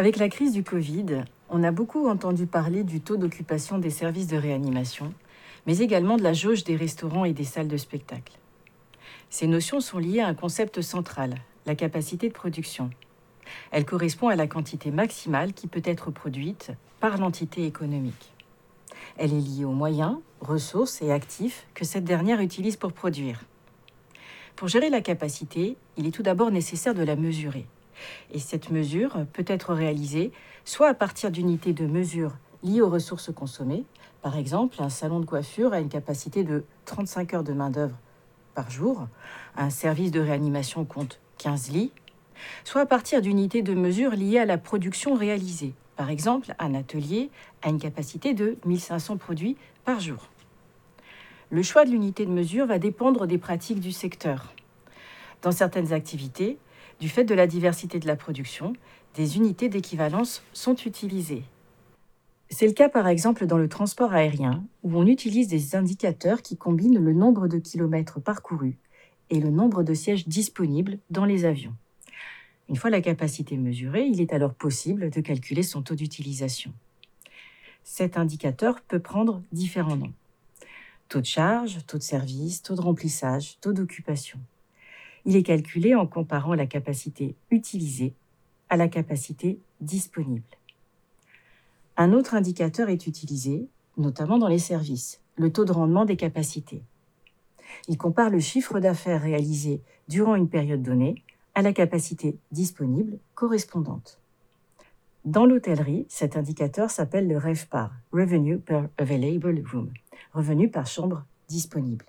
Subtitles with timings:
[0.00, 4.28] Avec la crise du Covid, on a beaucoup entendu parler du taux d'occupation des services
[4.28, 5.12] de réanimation,
[5.66, 8.32] mais également de la jauge des restaurants et des salles de spectacle.
[9.28, 11.34] Ces notions sont liées à un concept central,
[11.66, 12.88] la capacité de production.
[13.72, 18.32] Elle correspond à la quantité maximale qui peut être produite par l'entité économique.
[19.18, 23.42] Elle est liée aux moyens, ressources et actifs que cette dernière utilise pour produire.
[24.56, 27.66] Pour gérer la capacité, il est tout d'abord nécessaire de la mesurer.
[28.32, 30.32] Et cette mesure peut être réalisée
[30.64, 32.32] soit à partir d'unités de mesure
[32.62, 33.84] liées aux ressources consommées.
[34.22, 37.96] Par exemple, un salon de coiffure a une capacité de 35 heures de main-d'œuvre
[38.54, 39.08] par jour.
[39.56, 41.92] Un service de réanimation compte 15 lits.
[42.64, 45.74] Soit à partir d'unités de mesure liées à la production réalisée.
[45.96, 47.30] Par exemple, un atelier
[47.62, 50.30] a une capacité de 1500 produits par jour.
[51.50, 54.54] Le choix de l'unité de mesure va dépendre des pratiques du secteur.
[55.42, 56.58] Dans certaines activités,
[57.00, 58.74] du fait de la diversité de la production,
[59.14, 61.42] des unités d'équivalence sont utilisées.
[62.50, 66.56] C'est le cas par exemple dans le transport aérien, où on utilise des indicateurs qui
[66.56, 68.76] combinent le nombre de kilomètres parcourus
[69.30, 71.74] et le nombre de sièges disponibles dans les avions.
[72.68, 76.72] Une fois la capacité mesurée, il est alors possible de calculer son taux d'utilisation.
[77.82, 80.12] Cet indicateur peut prendre différents noms.
[81.08, 84.38] Taux de charge, taux de service, taux de remplissage, taux d'occupation.
[85.24, 88.14] Il est calculé en comparant la capacité utilisée
[88.68, 90.42] à la capacité disponible.
[91.96, 96.82] Un autre indicateur est utilisé, notamment dans les services, le taux de rendement des capacités.
[97.88, 101.22] Il compare le chiffre d'affaires réalisé durant une période donnée
[101.54, 104.20] à la capacité disponible correspondante.
[105.24, 109.92] Dans l'hôtellerie, cet indicateur s'appelle le REVPAR, Revenue per Available Room,
[110.32, 112.06] revenu par chambre disponible.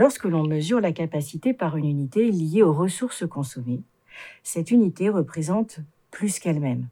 [0.00, 3.82] Lorsque l'on mesure la capacité par une unité liée aux ressources consommées,
[4.42, 5.80] cette unité représente
[6.10, 6.88] plus qu'elle-même.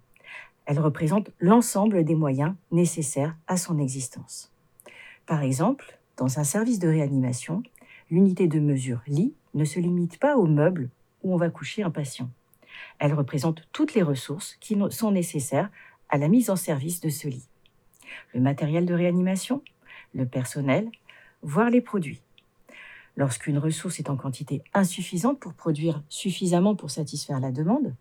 [0.67, 4.53] Elle représente l'ensemble des moyens nécessaires à son existence.
[5.25, 7.63] Par exemple, dans un service de réanimation,
[8.11, 10.91] l'unité de mesure lit ne se limite pas aux meubles
[11.23, 12.29] où on va coucher un patient.
[12.99, 15.71] Elle représente toutes les ressources qui sont nécessaires
[16.11, 17.49] à la mise en service de ce lit.
[18.35, 19.63] Le matériel de réanimation,
[20.13, 20.91] le personnel,
[21.41, 22.21] voire les produits.
[23.19, 27.97] Lorsqu'une ressource est en quantité insuffisante pour produire suffisamment pour satisfaire la demande,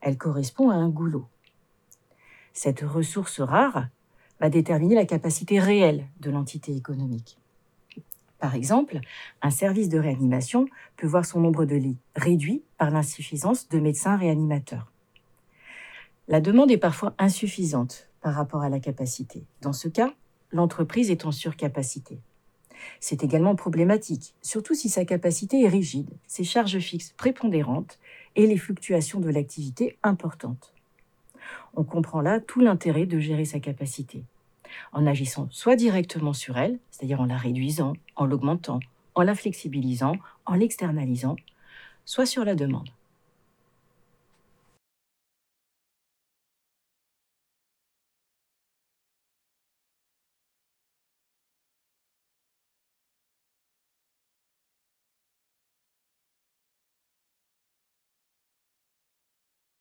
[0.00, 1.28] elle correspond à un goulot.
[2.52, 3.86] Cette ressource rare
[4.40, 7.38] va déterminer la capacité réelle de l'entité économique.
[8.40, 8.98] Par exemple,
[9.40, 10.66] un service de réanimation
[10.96, 14.90] peut voir son nombre de lits réduit par l'insuffisance de médecins réanimateurs.
[16.26, 19.44] La demande est parfois insuffisante par rapport à la capacité.
[19.62, 20.12] Dans ce cas,
[20.50, 22.18] l'entreprise est en surcapacité.
[23.00, 27.98] C'est également problématique, surtout si sa capacité est rigide, ses charges fixes prépondérantes
[28.34, 30.72] et les fluctuations de l'activité importantes.
[31.74, 34.24] On comprend là tout l'intérêt de gérer sa capacité
[34.92, 38.80] en agissant soit directement sur elle, c'est-à-dire en la réduisant, en l'augmentant,
[39.14, 41.36] en la flexibilisant, en l'externalisant,
[42.04, 42.88] soit sur la demande.